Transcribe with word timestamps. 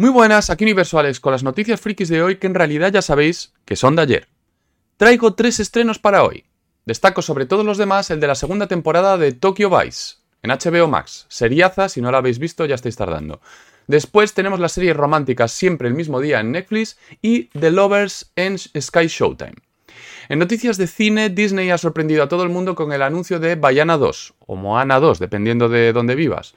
Muy 0.00 0.08
buenas, 0.08 0.48
aquí 0.48 0.64
Universo 0.64 0.98
Alex 0.98 1.20
con 1.20 1.32
las 1.32 1.42
noticias 1.42 1.78
frikis 1.78 2.08
de 2.08 2.22
hoy 2.22 2.36
que 2.36 2.46
en 2.46 2.54
realidad 2.54 2.90
ya 2.90 3.02
sabéis 3.02 3.52
que 3.66 3.76
son 3.76 3.96
de 3.96 4.02
ayer. 4.02 4.28
Traigo 4.96 5.34
tres 5.34 5.60
estrenos 5.60 5.98
para 5.98 6.24
hoy. 6.24 6.46
Destaco 6.86 7.20
sobre 7.20 7.44
todos 7.44 7.66
los 7.66 7.76
demás 7.76 8.10
el 8.10 8.18
de 8.18 8.26
la 8.26 8.34
segunda 8.34 8.66
temporada 8.66 9.18
de 9.18 9.32
Tokyo 9.32 9.68
Vice, 9.68 10.14
en 10.42 10.52
HBO 10.52 10.88
Max. 10.88 11.26
Seriaza, 11.28 11.90
si 11.90 12.00
no 12.00 12.10
la 12.10 12.16
habéis 12.16 12.38
visto 12.38 12.64
ya 12.64 12.76
estáis 12.76 12.96
tardando. 12.96 13.42
Después 13.88 14.32
tenemos 14.32 14.58
las 14.58 14.72
series 14.72 14.96
románticas 14.96 15.52
siempre 15.52 15.86
el 15.86 15.92
mismo 15.92 16.18
día 16.22 16.40
en 16.40 16.52
Netflix 16.52 16.96
y 17.20 17.48
The 17.48 17.70
Lovers 17.70 18.32
en 18.36 18.56
Sky 18.58 19.06
Showtime. 19.06 19.56
En 20.30 20.38
noticias 20.38 20.78
de 20.78 20.86
cine, 20.86 21.28
Disney 21.28 21.68
ha 21.68 21.76
sorprendido 21.76 22.22
a 22.22 22.28
todo 22.28 22.42
el 22.42 22.48
mundo 22.48 22.74
con 22.74 22.94
el 22.94 23.02
anuncio 23.02 23.38
de 23.38 23.54
Bayana 23.56 23.98
2, 23.98 24.32
o 24.46 24.56
Moana 24.56 24.98
2, 24.98 25.18
dependiendo 25.18 25.68
de 25.68 25.92
dónde 25.92 26.14
vivas. 26.14 26.54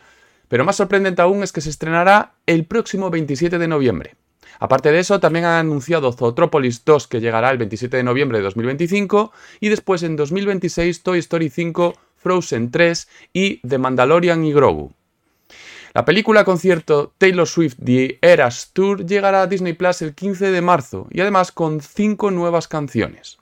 Pero 0.54 0.66
más 0.66 0.76
sorprendente 0.76 1.20
aún 1.20 1.42
es 1.42 1.52
que 1.52 1.62
se 1.62 1.72
estrenará 1.72 2.34
el 2.46 2.66
próximo 2.66 3.10
27 3.10 3.58
de 3.58 3.68
noviembre. 3.68 4.14
Aparte 4.60 4.92
de 4.92 5.00
eso, 5.00 5.20
también 5.20 5.46
han 5.46 5.66
anunciado 5.66 6.14
Zootropolis 6.14 6.86
2 6.86 7.08
que 7.08 7.20
llegará 7.20 7.50
el 7.50 7.58
27 7.58 7.98
de 7.98 8.04
noviembre 8.04 8.38
de 8.38 8.44
2025 8.44 9.32
y 9.62 9.70
después 9.70 10.04
en 10.04 10.16
2026 10.16 11.02
Toy 11.02 11.18
Story 11.18 11.50
5, 11.50 11.96
Frozen 12.18 12.70
3 12.70 13.08
y 13.34 13.68
The 13.68 13.80
Mandalorian 13.80 14.46
y 14.46 14.54
Grogu. 14.54 14.94
La 15.96 16.06
película 16.06 16.44
concierto 16.44 17.16
Taylor 17.18 17.48
Swift 17.48 17.78
The 17.84 18.20
Eras 18.22 18.70
Tour 18.74 19.08
llegará 19.08 19.42
a 19.42 19.48
Disney 19.48 19.74
Plus 19.74 20.04
el 20.04 20.14
15 20.14 20.52
de 20.52 20.62
marzo 20.62 21.08
y 21.10 21.22
además 21.22 21.52
con 21.52 21.82
5 21.82 22.30
nuevas 22.30 22.68
canciones. 22.68 23.40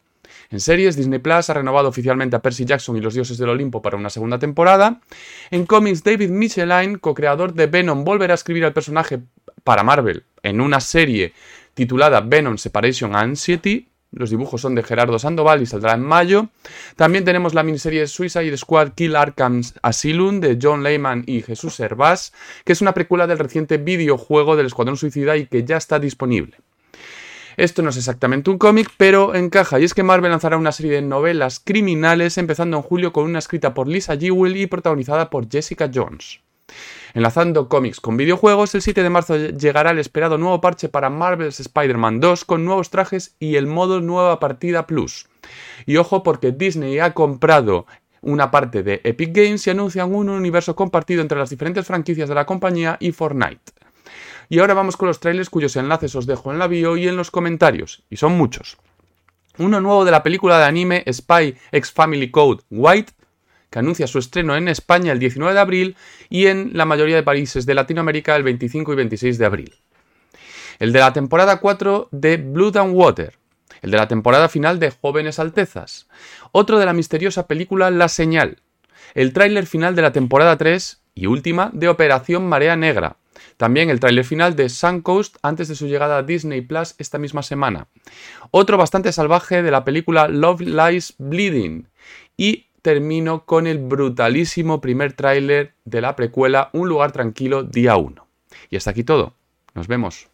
En 0.51 0.59
series, 0.59 0.97
Disney 0.97 1.19
Plus 1.19 1.49
ha 1.49 1.53
renovado 1.53 1.87
oficialmente 1.87 2.35
a 2.35 2.41
Percy 2.41 2.65
Jackson 2.65 2.97
y 2.97 2.99
los 2.99 3.13
Dioses 3.13 3.37
del 3.37 3.49
Olimpo 3.49 3.81
para 3.81 3.95
una 3.95 4.09
segunda 4.09 4.37
temporada. 4.37 4.99
En 5.49 5.65
cómics, 5.65 6.03
David 6.03 6.29
Michelin, 6.29 6.97
co-creador 6.97 7.53
de 7.53 7.67
Venom, 7.67 8.03
volverá 8.03 8.33
a 8.33 8.35
escribir 8.35 8.65
al 8.65 8.73
personaje 8.73 9.21
para 9.63 9.83
Marvel 9.83 10.25
en 10.43 10.59
una 10.59 10.81
serie 10.81 11.33
titulada 11.73 12.19
Venom 12.19 12.57
Separation 12.57 13.15
Anxiety. 13.15 13.87
Los 14.11 14.29
dibujos 14.29 14.59
son 14.59 14.75
de 14.75 14.83
Gerardo 14.83 15.17
Sandoval 15.19 15.61
y 15.61 15.65
saldrá 15.65 15.93
en 15.93 16.01
mayo. 16.01 16.49
También 16.97 17.23
tenemos 17.23 17.53
la 17.53 17.63
miniserie 17.63 18.05
Suicide 18.07 18.57
Squad 18.57 18.89
Kill 18.89 19.15
Arkham 19.15 19.61
Asylum 19.81 20.41
de 20.41 20.59
John 20.61 20.83
Lehman 20.83 21.23
y 21.27 21.43
Jesús 21.43 21.79
Hervás, 21.79 22.33
que 22.65 22.73
es 22.73 22.81
una 22.81 22.93
precuela 22.93 23.25
del 23.25 23.39
reciente 23.39 23.77
videojuego 23.77 24.57
del 24.57 24.65
Escuadrón 24.65 24.97
Suicida 24.97 25.37
y 25.37 25.45
que 25.45 25.63
ya 25.63 25.77
está 25.77 25.97
disponible. 25.97 26.57
Esto 27.57 27.81
no 27.81 27.89
es 27.89 27.97
exactamente 27.97 28.49
un 28.49 28.57
cómic, 28.57 28.89
pero 28.97 29.35
encaja, 29.35 29.79
y 29.79 29.83
es 29.83 29.93
que 29.93 30.03
Marvel 30.03 30.31
lanzará 30.31 30.57
una 30.57 30.71
serie 30.71 30.93
de 30.93 31.01
novelas 31.01 31.59
criminales 31.59 32.37
empezando 32.37 32.77
en 32.77 32.83
julio 32.83 33.11
con 33.11 33.25
una 33.25 33.39
escrita 33.39 33.73
por 33.73 33.87
Lisa 33.87 34.17
Jewell 34.17 34.57
y 34.57 34.67
protagonizada 34.67 35.29
por 35.29 35.49
Jessica 35.49 35.89
Jones. 35.93 36.39
Enlazando 37.13 37.67
cómics 37.67 37.99
con 37.99 38.15
videojuegos, 38.15 38.73
el 38.75 38.81
7 38.81 39.03
de 39.03 39.09
marzo 39.09 39.35
llegará 39.35 39.91
el 39.91 39.99
esperado 39.99 40.37
nuevo 40.37 40.61
parche 40.61 40.87
para 40.87 41.09
Marvel's 41.09 41.59
Spider-Man 41.59 42.21
2 42.21 42.45
con 42.45 42.63
nuevos 42.63 42.89
trajes 42.89 43.35
y 43.39 43.57
el 43.57 43.67
modo 43.67 43.99
Nueva 43.99 44.39
Partida 44.39 44.87
Plus. 44.87 45.27
Y 45.85 45.97
ojo 45.97 46.23
porque 46.23 46.51
Disney 46.51 46.99
ha 46.99 47.13
comprado 47.13 47.85
una 48.21 48.51
parte 48.51 48.83
de 48.83 49.01
Epic 49.03 49.35
Games 49.35 49.65
y 49.67 49.71
anuncian 49.71 50.13
un 50.13 50.29
universo 50.29 50.75
compartido 50.75 51.21
entre 51.21 51.37
las 51.37 51.49
diferentes 51.49 51.85
franquicias 51.85 52.29
de 52.29 52.35
la 52.35 52.45
compañía 52.45 52.97
y 52.99 53.11
Fortnite. 53.11 53.73
Y 54.51 54.59
ahora 54.59 54.73
vamos 54.73 54.97
con 54.97 55.07
los 55.07 55.21
trailers 55.21 55.49
cuyos 55.49 55.77
enlaces 55.77 56.13
os 56.13 56.25
dejo 56.25 56.51
en 56.51 56.59
la 56.59 56.67
bio 56.67 56.97
y 56.97 57.07
en 57.07 57.15
los 57.15 57.31
comentarios, 57.31 58.03
y 58.09 58.17
son 58.17 58.33
muchos. 58.33 58.77
Uno 59.57 59.79
nuevo 59.79 60.03
de 60.03 60.11
la 60.11 60.23
película 60.23 60.59
de 60.59 60.65
anime 60.65 61.05
Spy 61.09 61.55
X 61.71 61.93
Family 61.93 62.29
Code 62.31 62.61
White, 62.69 63.13
que 63.69 63.79
anuncia 63.79 64.07
su 64.07 64.19
estreno 64.19 64.57
en 64.57 64.67
España 64.67 65.13
el 65.13 65.19
19 65.19 65.53
de 65.53 65.59
abril 65.61 65.95
y 66.29 66.47
en 66.47 66.71
la 66.73 66.83
mayoría 66.83 67.15
de 67.15 67.23
países 67.23 67.65
de 67.65 67.75
Latinoamérica 67.75 68.35
el 68.35 68.43
25 68.43 68.91
y 68.91 68.95
26 68.97 69.37
de 69.37 69.45
abril. 69.45 69.75
El 70.79 70.91
de 70.91 70.99
la 70.99 71.13
temporada 71.13 71.61
4 71.61 72.09
de 72.11 72.35
Blood 72.35 72.75
and 72.75 72.93
Water, 72.93 73.39
el 73.81 73.91
de 73.91 73.97
la 73.97 74.09
temporada 74.09 74.49
final 74.49 74.79
de 74.79 74.91
Jóvenes 74.91 75.39
Altezas, 75.39 76.09
otro 76.51 76.77
de 76.77 76.85
la 76.85 76.91
misteriosa 76.91 77.47
película 77.47 77.89
La 77.89 78.09
Señal, 78.09 78.57
el 79.13 79.31
tráiler 79.31 79.65
final 79.65 79.95
de 79.95 80.01
la 80.01 80.11
temporada 80.11 80.57
3 80.57 81.03
y 81.15 81.27
última 81.27 81.69
de 81.71 81.87
Operación 81.87 82.49
Marea 82.49 82.75
Negra, 82.75 83.15
también 83.57 83.89
el 83.89 83.99
tráiler 83.99 84.25
final 84.25 84.55
de 84.55 84.69
Suncoast 84.69 85.37
antes 85.41 85.67
de 85.67 85.75
su 85.75 85.87
llegada 85.87 86.17
a 86.17 86.23
Disney 86.23 86.61
Plus 86.61 86.95
esta 86.97 87.17
misma 87.17 87.43
semana. 87.43 87.87
Otro 88.51 88.77
bastante 88.77 89.11
salvaje 89.11 89.63
de 89.63 89.71
la 89.71 89.83
película 89.83 90.27
Love 90.27 90.61
Lies 90.61 91.15
Bleeding. 91.17 91.87
Y 92.37 92.67
termino 92.81 93.45
con 93.45 93.67
el 93.67 93.77
brutalísimo 93.77 94.81
primer 94.81 95.13
tráiler 95.13 95.73
de 95.85 96.01
la 96.01 96.15
precuela 96.15 96.69
Un 96.73 96.89
lugar 96.89 97.11
tranquilo 97.11 97.63
día 97.63 97.95
1. 97.95 98.27
Y 98.69 98.75
hasta 98.75 98.91
aquí 98.91 99.03
todo. 99.03 99.35
Nos 99.73 99.87
vemos. 99.87 100.30